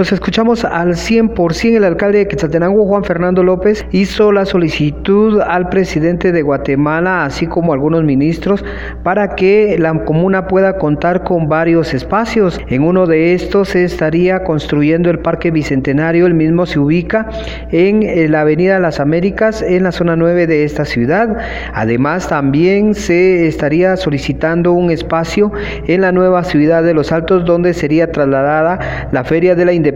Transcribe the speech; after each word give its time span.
Nos 0.00 0.12
escuchamos 0.12 0.64
al 0.64 0.94
100%. 0.94 1.76
El 1.76 1.84
alcalde 1.84 2.20
de 2.20 2.26
Quetzaltenango, 2.26 2.86
Juan 2.86 3.04
Fernando 3.04 3.42
López, 3.42 3.84
hizo 3.92 4.32
la 4.32 4.46
solicitud 4.46 5.42
al 5.42 5.68
presidente 5.68 6.32
de 6.32 6.40
Guatemala, 6.40 7.26
así 7.26 7.46
como 7.46 7.74
algunos 7.74 8.02
ministros, 8.02 8.64
para 9.02 9.34
que 9.34 9.76
la 9.78 9.92
comuna 10.06 10.46
pueda 10.46 10.78
contar 10.78 11.22
con 11.22 11.50
varios 11.50 11.92
espacios. 11.92 12.58
En 12.68 12.82
uno 12.82 13.06
de 13.06 13.34
estos 13.34 13.68
se 13.68 13.84
estaría 13.84 14.42
construyendo 14.42 15.10
el 15.10 15.18
Parque 15.18 15.50
Bicentenario. 15.50 16.26
El 16.26 16.32
mismo 16.32 16.64
se 16.64 16.78
ubica 16.78 17.28
en 17.70 18.02
eh, 18.02 18.26
la 18.26 18.40
Avenida 18.40 18.78
Las 18.78 19.00
Américas, 19.00 19.60
en 19.60 19.82
la 19.82 19.92
zona 19.92 20.16
9 20.16 20.46
de 20.46 20.64
esta 20.64 20.86
ciudad. 20.86 21.36
Además, 21.74 22.26
también 22.26 22.94
se 22.94 23.46
estaría 23.46 23.98
solicitando 23.98 24.72
un 24.72 24.90
espacio 24.90 25.52
en 25.86 26.00
la 26.00 26.10
nueva 26.10 26.42
ciudad 26.44 26.82
de 26.82 26.94
Los 26.94 27.12
Altos, 27.12 27.44
donde 27.44 27.74
sería 27.74 28.10
trasladada 28.10 29.08
la 29.12 29.24
Feria 29.24 29.54
de 29.54 29.66
la 29.66 29.74
Independencia. 29.74 29.89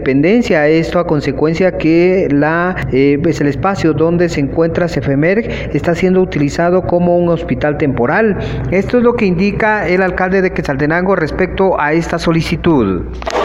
Esto 0.67 0.99
a 0.99 1.07
consecuencia 1.07 1.77
que 1.77 2.27
la, 2.31 2.75
eh, 2.91 3.19
pues 3.21 3.41
el 3.41 3.47
espacio 3.47 3.93
donde 3.93 4.29
se 4.29 4.39
encuentra 4.39 4.87
Cefemer 4.87 5.69
está 5.73 5.95
siendo 5.95 6.21
utilizado 6.21 6.85
como 6.85 7.17
un 7.17 7.29
hospital 7.29 7.77
temporal. 7.77 8.37
Esto 8.71 8.97
es 8.97 9.03
lo 9.03 9.15
que 9.15 9.25
indica 9.25 9.87
el 9.87 10.01
alcalde 10.01 10.41
de 10.41 10.51
Quetzaltenango 10.51 11.15
respecto 11.15 11.79
a 11.79 11.93
esta 11.93 12.19
solicitud. 12.19 13.03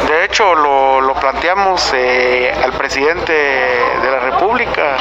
De 0.08 0.24
hecho, 0.24 0.54
lo, 0.54 1.00
lo 1.00 1.14
planteamos 1.14 1.92
eh, 1.94 2.52
al 2.62 2.72
presidente 2.72 3.32
de 3.32 4.10
la 4.10 4.20
República. 4.30 4.96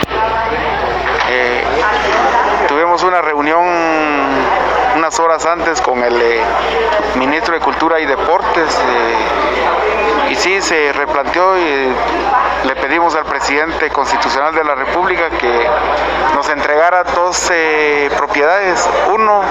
Eh, 1.32 1.62
tuvimos 2.68 3.04
una 3.04 3.22
reunión 3.22 3.60
unas 4.96 5.20
horas 5.20 5.46
antes 5.46 5.82
con 5.82 6.04
el 6.04 6.22
eh, 6.22 6.42
ministro 7.18 7.54
de 7.54 7.60
Cultura 7.62 8.00
y 8.00 8.06
Deportes 8.06 8.78
y 10.30 10.36
sí 10.36 10.62
se 10.62 10.94
replanteó 10.94 11.58
y 11.58 11.94
le 12.68 12.76
pedimos 12.76 13.16
al 13.16 13.26
presidente 13.26 13.90
constitucional 13.90 14.54
de 14.54 14.64
la 14.64 14.76
República 14.76 15.30
que 15.30 15.68
nos 16.36 16.50
entregara 16.50 17.04
dos 17.04 17.52
propiedades. 18.18 18.88
Uno 19.14 19.42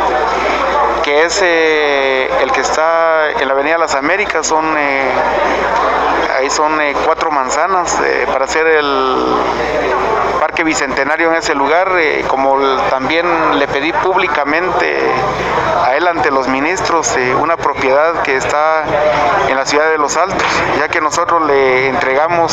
que 1.03 1.25
es 1.25 1.41
eh, 1.42 2.28
el 2.42 2.53
que 2.53 2.61
está 2.61 3.30
en 3.30 3.48
la 3.48 3.55
Avenida 3.55 3.78
Las 3.78 3.94
Américas, 3.94 4.47
son 4.47 4.77
eh, 4.77 5.11
ahí 6.38 6.50
son 6.50 6.81
eh, 6.81 6.94
cuatro 7.05 7.31
manzanas 7.31 7.98
para 8.31 8.44
hacer 8.44 8.66
el 8.66 9.34
Parque 10.38 10.64
Bicentenario 10.64 11.31
en 11.31 11.36
ese 11.36 11.55
lugar, 11.55 11.92
como 12.28 12.58
también 12.91 13.27
le 13.58 13.66
pedí 13.69 13.92
públicamente 13.92 15.00
ante 16.06 16.30
los 16.30 16.46
ministros 16.48 17.16
una 17.41 17.56
propiedad 17.56 18.22
que 18.22 18.36
está 18.36 18.84
en 19.48 19.56
la 19.56 19.66
ciudad 19.66 19.91
de 19.91 19.98
Los 19.98 20.16
Altos, 20.16 20.46
ya 20.78 20.88
que 20.88 21.00
nosotros 21.00 21.42
le 21.42 21.88
entregamos 21.88 22.52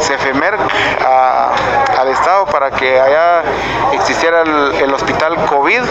CEFEMER 0.00 0.56
al 1.98 2.08
Estado 2.08 2.46
para 2.46 2.70
que 2.70 3.00
allá 3.00 3.42
existiera 3.92 4.42
el, 4.42 4.74
el 4.82 4.94
hospital 4.94 5.36
COVID. 5.46 5.82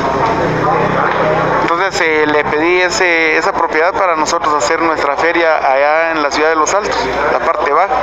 Entonces 1.73 2.01
eh, 2.01 2.25
le 2.27 2.43
pedí 2.43 2.81
ese, 2.81 3.37
esa 3.37 3.53
propiedad 3.53 3.93
para 3.93 4.17
nosotros 4.17 4.53
hacer 4.53 4.81
nuestra 4.81 5.15
feria 5.15 5.57
allá 5.57 6.11
en 6.11 6.21
la 6.21 6.29
ciudad 6.29 6.49
de 6.49 6.55
Los 6.55 6.73
Altos, 6.73 6.97
la 7.31 7.39
parte 7.39 7.71
baja, 7.71 7.95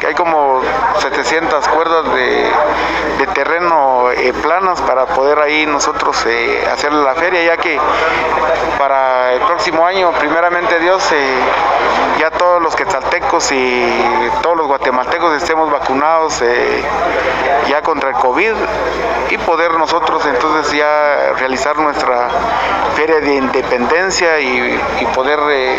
que 0.00 0.08
hay 0.08 0.14
como 0.14 0.60
700 0.98 1.66
cuerdas 1.68 2.04
de, 2.14 2.52
terreno 3.34 4.05
eh, 4.16 4.32
planas 4.42 4.80
para 4.82 5.06
poder 5.06 5.38
ahí 5.38 5.66
nosotros 5.66 6.24
eh, 6.26 6.66
hacer 6.72 6.92
la 6.92 7.14
feria, 7.14 7.44
ya 7.44 7.56
que 7.56 7.78
para 8.78 9.32
el 9.34 9.40
próximo 9.40 9.86
año, 9.86 10.12
primeramente 10.18 10.78
Dios, 10.78 11.02
ya 12.18 12.30
todos 12.30 12.62
los 12.62 12.74
quetzaltecos 12.74 13.52
y 13.52 13.86
todos 14.42 14.56
los 14.56 14.66
guatemaltecos 14.66 15.36
estemos 15.42 15.70
vacunados 15.70 16.42
ya 17.68 17.82
contra 17.82 18.10
el 18.10 18.16
COVID 18.16 18.54
y 19.30 19.38
poder 19.38 19.72
nosotros 19.72 20.24
entonces 20.26 20.72
ya 20.72 21.32
realizar 21.38 21.76
nuestra 21.78 22.28
de 23.20 23.36
independencia 23.36 24.40
y, 24.40 24.78
poder 25.14 25.38
eh, 25.50 25.78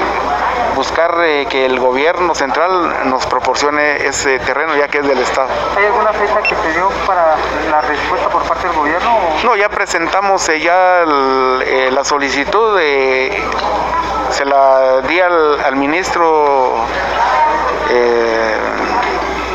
buscar 0.75 1.15
eh, 1.23 1.45
que 1.49 1.65
el 1.65 1.79
gobierno 1.79 2.33
central 2.33 3.09
nos 3.09 3.25
proporcione 3.25 4.05
ese 4.07 4.39
terreno 4.39 4.75
ya 4.75 4.87
que 4.87 4.99
es 4.99 5.07
del 5.07 5.19
Estado. 5.19 5.49
¿Hay 5.77 5.85
alguna 5.85 6.13
fecha 6.13 6.41
que 6.41 6.55
se 6.55 6.73
dio 6.73 6.89
para 7.05 7.35
la 7.69 7.81
respuesta 7.81 8.29
por 8.29 8.43
parte 8.43 8.67
del 8.67 8.75
gobierno? 8.75 9.17
No, 9.43 9.55
ya 9.55 9.69
presentamos 9.69 10.47
eh, 10.49 10.59
ya 10.59 11.03
la 11.05 12.03
solicitud, 12.03 12.79
se 14.29 14.45
la 14.45 15.01
di 15.01 15.19
al, 15.19 15.59
al 15.63 15.75
ministro 15.75 16.75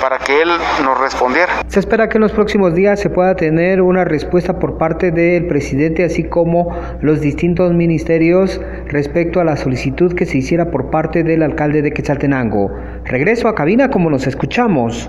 para 0.03 0.19
que 0.19 0.43
él 0.43 0.49
nos 0.85 1.01
respondiera. 1.01 1.63
Se 1.69 1.79
espera 1.79 2.09
que 2.09 2.19
en 2.19 2.23
los 2.23 2.33
próximos 2.33 2.75
días 2.75 2.99
se 2.99 3.09
pueda 3.09 3.37
tener 3.37 3.81
una 3.81 4.05
respuesta 4.05 4.59
por 4.59 4.77
parte 4.77 5.13
del 5.13 5.47
presidente, 5.47 6.05
así 6.05 6.25
como 6.25 6.77
los 7.01 7.21
distintos 7.21 7.73
ministerios 7.73 8.61
respecto 8.89 9.41
a 9.41 9.45
la 9.45 9.57
solicitud 9.57 10.13
que 10.15 10.27
se 10.27 10.39
hiciera 10.39 10.73
por 10.73 10.91
parte 10.91 11.23
del 11.23 11.45
alcalde 11.45 11.83
de 11.83 11.93
Quetzaltenango. 11.93 12.73
Regreso 13.05 13.47
a 13.47 13.55
cabina 13.55 13.91
como 13.91 14.11
nos 14.11 14.27
escuchamos. 14.27 15.09